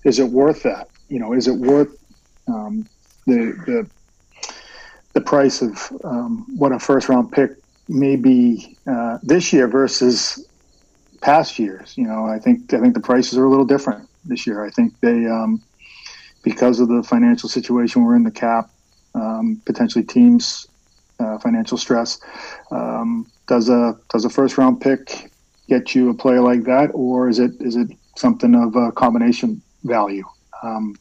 [0.04, 0.88] is it worth that?
[1.08, 1.96] You know, is it worth
[2.48, 2.86] um,
[3.26, 3.90] the the
[5.14, 7.52] the price of um, what a first round pick
[7.88, 10.46] may be uh, this year versus
[11.26, 11.98] past years.
[11.98, 14.64] You know, I think I think the prices are a little different this year.
[14.64, 15.60] I think they um,
[16.44, 18.70] because of the financial situation we're in, the cap,
[19.16, 20.68] um, potentially teams
[21.18, 22.20] uh, financial stress.
[22.70, 25.32] Um, does a does a first round pick
[25.68, 29.60] get you a player like that, or is it is it something of a combination
[29.82, 30.24] value?
[30.62, 30.94] Um,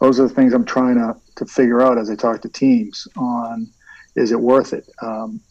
[0.00, 3.06] those are the things I'm trying to to figure out as I talk to teams
[3.18, 3.68] on
[4.16, 4.88] is it worth it.
[5.02, 5.42] Um,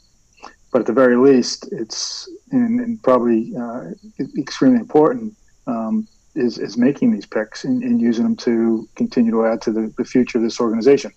[0.73, 3.91] but at the very least, it's and, and probably uh,
[4.37, 5.35] extremely important
[5.67, 9.71] um, is is making these picks and, and, using them to continue to add to
[9.71, 11.13] the, the future of this organization.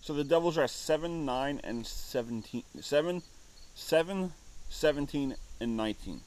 [0.00, 2.62] So the Devils are 7, 9, and 17.
[2.80, 3.22] 7,
[3.74, 4.32] 7,
[4.68, 6.20] 17, and 19.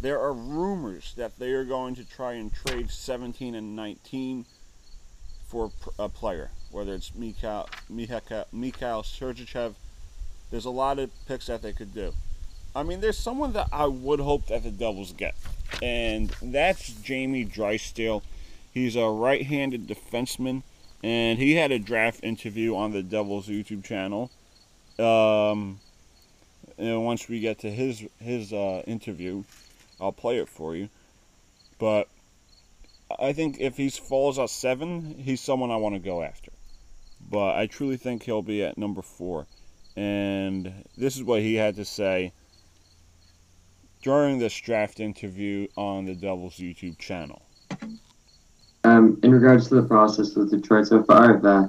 [0.00, 4.44] There are rumors that they are going to try and trade 17 and 19
[5.46, 9.74] for a player, whether it's Mikhail, Mikhail, Mikhail Sergachev.
[10.54, 12.12] There's a lot of picks that they could do.
[12.76, 15.34] I mean, there's someone that I would hope that the Devils get,
[15.82, 18.22] and that's Jamie Drysdale.
[18.72, 20.62] He's a right-handed defenseman,
[21.02, 24.30] and he had a draft interview on the Devils YouTube channel.
[24.96, 25.80] Um,
[26.78, 29.42] and once we get to his his uh, interview,
[30.00, 30.88] I'll play it for you.
[31.80, 32.06] But
[33.18, 36.52] I think if he falls at seven, he's someone I want to go after.
[37.28, 39.48] But I truly think he'll be at number four.
[39.96, 42.32] And this is what he had to say
[44.02, 47.42] during this draft interview on the Devils YouTube channel.
[48.84, 51.68] Um, in regards to the process with Detroit so far, I've uh,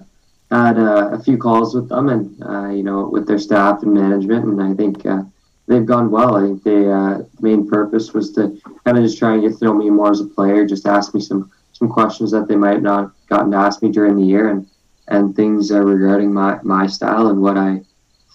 [0.51, 3.93] had uh, a few calls with them and, uh, you know, with their staff and
[3.93, 5.23] management, and I think uh,
[5.67, 6.35] they've gone well.
[6.35, 9.57] I think they, uh, the main purpose was to kind of just try and get
[9.59, 12.57] to know me more as a player, just ask me some, some questions that they
[12.57, 14.67] might not gotten to ask me during the year and,
[15.07, 17.81] and things uh, regarding my, my style and what I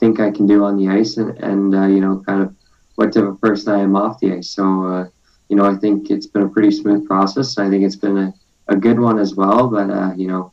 [0.00, 2.54] think I can do on the ice and, and you know, kind of
[2.96, 4.50] what type of person I am off the ice.
[4.50, 5.08] So,
[5.48, 7.58] you know, I think it's been a pretty smooth process.
[7.58, 8.34] I think it's been a
[8.70, 9.68] a good one as well.
[9.68, 10.52] But uh, you know,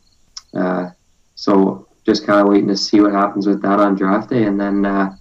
[0.53, 0.89] uh,
[1.35, 4.59] so just kind of waiting to see what happens with that on draft day, and
[4.59, 5.15] then uh,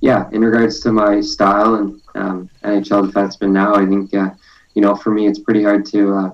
[0.00, 4.30] yeah, in regards to my style and um, NHL defenseman now, I think uh,
[4.74, 6.30] you know for me it's pretty hard to uh,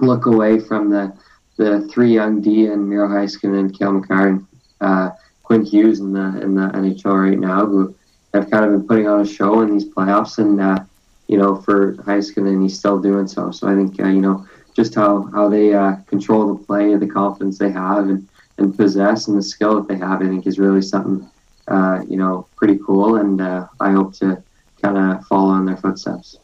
[0.00, 1.16] look away from the
[1.56, 4.46] the three young D and Miro Heiskanen and Cale Makar and
[4.80, 5.10] uh,
[5.48, 7.94] Quinn Hughes in the in the NHL right now who
[8.34, 10.86] have kind of been putting on a show in these playoffs and
[11.26, 13.50] you know for Heiskanen he's still doing so.
[13.50, 17.56] So I think you know just how how they uh, control the play, the confidence
[17.56, 18.28] they have, and
[18.58, 20.20] and possess, and the skill that they have.
[20.20, 21.26] I think is really something
[21.66, 24.42] uh, you know pretty cool, and uh, I hope to
[24.82, 26.36] kind of follow in their footsteps.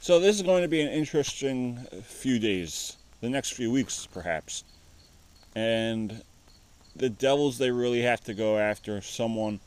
[0.00, 4.64] So this is going to be an interesting few days, the next few weeks perhaps,
[5.54, 6.20] and
[6.98, 9.60] the Devils they really have to go after someone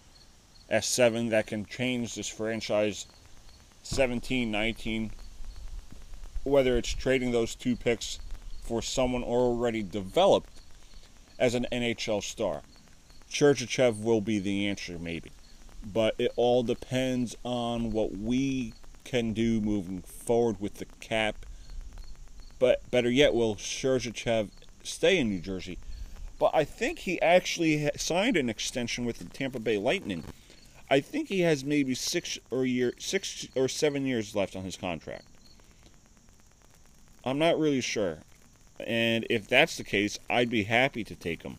[0.69, 3.05] at seven that can change this franchise
[3.83, 5.11] 17, 19,
[6.43, 8.19] whether it's trading those two picks
[8.61, 10.49] for someone already developed
[11.37, 12.61] as an NHL star.
[13.29, 15.31] Sergachev will be the answer, maybe.
[15.85, 18.73] But it all depends on what we
[19.05, 21.45] can do moving forward with the cap.
[22.57, 24.49] But better yet, will Sergachev
[24.83, 25.77] stay in New Jersey?
[26.39, 30.23] But I think he actually signed an extension with the Tampa Bay Lightning.
[30.89, 34.77] I think he has maybe six or year, six or seven years left on his
[34.77, 35.25] contract.
[37.25, 38.19] I'm not really sure.
[38.79, 41.57] And if that's the case, I'd be happy to take him.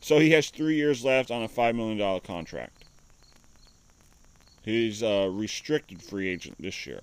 [0.00, 2.84] So he has three years left on a $5 million contract.
[4.62, 7.02] He's a restricted free agent this year.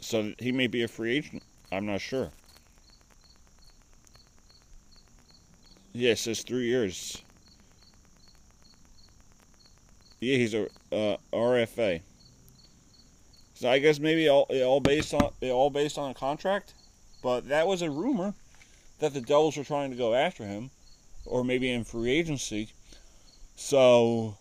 [0.00, 1.42] So he may be a free agent.
[1.72, 2.30] I'm not sure.
[5.96, 7.22] Yes, yeah, says three years.
[10.20, 12.02] Yeah, he's a uh, RFA.
[13.54, 16.74] So I guess maybe all, all based on all based on a contract,
[17.22, 18.34] but that was a rumor
[18.98, 20.70] that the Devils were trying to go after him,
[21.24, 22.68] or maybe in free agency.
[23.54, 24.36] So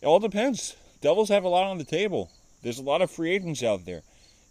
[0.00, 0.76] it all depends.
[1.00, 2.30] Devils have a lot on the table.
[2.62, 4.02] There's a lot of free agents out there.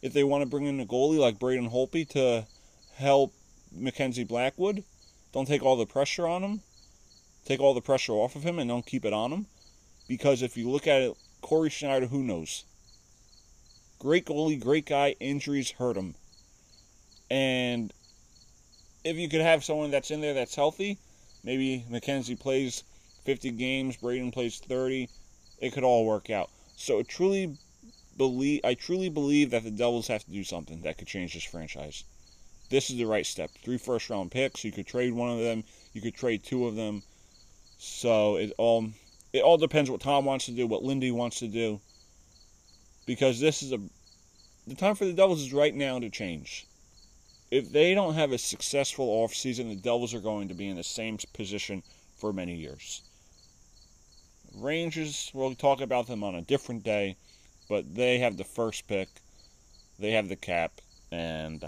[0.02, 2.48] If they want to bring in a goalie like Braden Holtby to
[2.96, 3.32] help
[3.74, 4.84] Mackenzie Blackwood,
[5.34, 6.62] don't take all the pressure on him.
[7.46, 9.46] Take all the pressure off of him and don't keep it on him.
[10.08, 12.66] Because if you look at it, Cory Schneider, who knows?
[14.00, 15.16] Great goalie, great guy.
[15.20, 16.16] Injuries hurt him.
[17.30, 17.94] And
[19.04, 20.98] if you could have someone that's in there that's healthy,
[21.44, 22.84] maybe Mackenzie plays
[23.26, 25.10] 50 games, Braden plays 30,
[25.60, 26.50] it could all work out.
[26.76, 27.58] So truly
[28.18, 31.44] believe I truly believe that the Devils have to do something that could change this
[31.44, 32.04] franchise.
[32.72, 33.52] This is the right step.
[33.64, 34.64] Three first round picks.
[34.64, 35.64] You could trade one of them.
[35.94, 37.04] You could trade two of them.
[37.78, 38.90] So it all
[39.32, 41.80] it all depends what Tom wants to do, what Lindy wants to do
[43.06, 43.80] because this is a
[44.68, 46.68] the time for the Devils is right now to change.
[47.50, 50.84] If they don't have a successful offseason, the Devils are going to be in the
[50.84, 51.84] same position
[52.16, 53.02] for many years.
[54.56, 57.18] Rangers, we'll talk about them on a different day,
[57.68, 59.10] but they have the first pick,
[60.00, 60.72] they have the cap,
[61.12, 61.66] and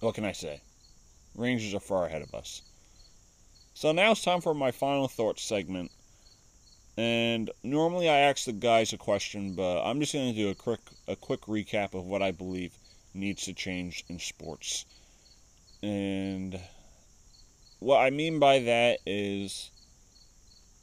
[0.00, 0.60] what can I say?
[1.34, 2.62] Rangers are far ahead of us.
[3.74, 5.90] So now it's time for my final thoughts segment
[6.96, 10.54] and normally I ask the guys a question, but I'm just going to do a
[10.54, 12.72] quick a quick recap of what I believe
[13.12, 14.86] needs to change in sports.
[15.82, 16.58] And
[17.80, 19.70] what I mean by that is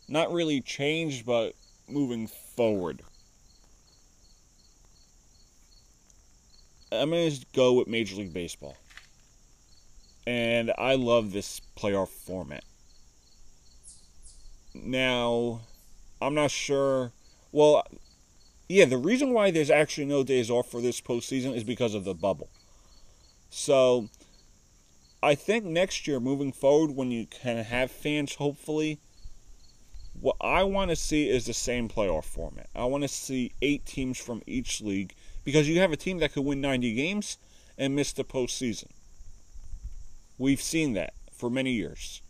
[0.08, 1.54] not really change, but
[1.88, 3.02] moving forward.
[6.92, 8.78] I'm going to go with Major League Baseball.
[10.26, 12.64] And I love this playoff format.
[14.74, 15.62] Now,
[16.22, 17.12] I'm not sure.
[17.52, 17.86] Well,
[18.70, 22.06] yeah, the reason why there's actually no days off for this postseason is because of
[22.06, 22.50] the bubble.
[23.50, 24.10] So,
[25.22, 29.00] I think next year, moving forward, when you can have fans, hopefully,
[30.20, 32.70] what I want to see is the same playoff format.
[32.76, 35.14] I want to see eight teams from each league
[35.44, 37.38] because you have a team that could win 90 games
[37.78, 38.90] and miss the postseason.
[40.38, 42.22] We've seen that for many years.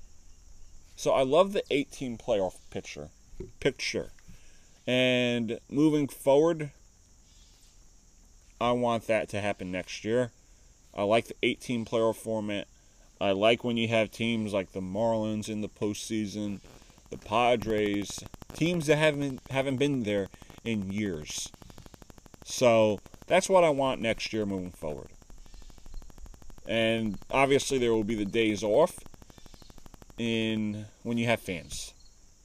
[0.95, 3.09] So I love the 18 playoff picture.
[3.59, 4.11] Picture.
[4.85, 6.71] And moving forward,
[8.59, 10.31] I want that to happen next year.
[10.95, 12.67] I like the 18 playoff format.
[13.19, 16.59] I like when you have teams like the Marlins in the postseason,
[17.09, 18.23] the Padres,
[18.53, 20.27] teams that haven't haven't been there
[20.63, 21.49] in years.
[22.43, 25.07] So that's what I want next year moving forward.
[26.67, 28.99] And obviously there will be the days off
[30.17, 31.93] in when you have fans.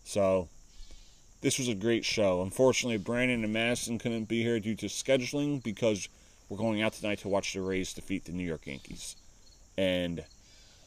[0.05, 0.49] So
[1.41, 2.43] this was a great show.
[2.43, 6.09] Unfortunately, Brandon and Madison couldn't be here due to scheduling because
[6.49, 9.16] we're going out tonight to watch the Rays defeat the New York Yankees.
[9.77, 10.25] And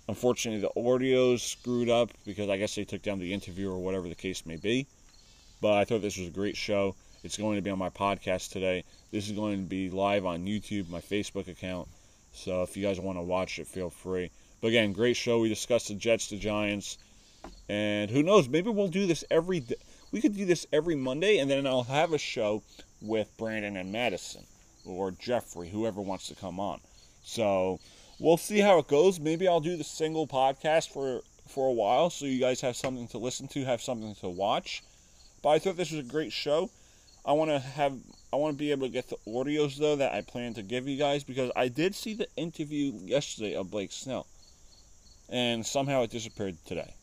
[0.09, 4.09] unfortunately, the audio screwed up because I guess they took down the interview or whatever
[4.09, 4.87] the case may be.
[5.61, 6.95] But I thought this was a great show.
[7.23, 8.83] It's going to be on my podcast today.
[9.11, 11.87] This is going to be live on YouTube, my Facebook account.
[12.33, 14.31] So if you guys want to watch it, feel free.
[14.61, 15.39] But again, great show.
[15.39, 16.97] We discussed the Jets, the Giants,
[17.67, 18.47] and who knows?
[18.47, 19.65] Maybe we'll do this every.
[20.11, 22.63] We could do this every Monday, and then I'll have a show
[23.01, 24.45] with Brandon and Madison
[24.85, 26.79] or Jeffrey, whoever wants to come on.
[27.23, 27.79] So
[28.19, 29.19] we'll see how it goes.
[29.19, 33.07] Maybe I'll do the single podcast for for a while, so you guys have something
[33.09, 34.83] to listen to, have something to watch.
[35.41, 36.69] But I thought this was a great show.
[37.25, 37.93] I want to have
[38.33, 40.87] I want to be able to get the audios though that I plan to give
[40.87, 44.25] you guys because I did see the interview yesterday of Blake Snell,
[45.27, 46.93] and somehow it disappeared today.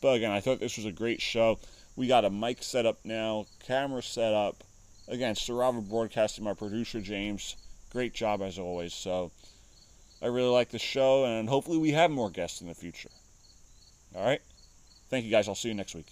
[0.00, 1.58] But again, I thought this was a great show.
[1.96, 4.62] We got a mic set up now, camera set up.
[5.08, 7.56] Again, Saravo Broadcasting, my producer James.
[7.90, 8.94] Great job as always.
[8.94, 9.32] So
[10.22, 13.10] I really like the show, and hopefully we have more guests in the future.
[14.14, 14.40] All right.
[15.10, 15.48] Thank you guys.
[15.48, 16.06] I'll see you next week.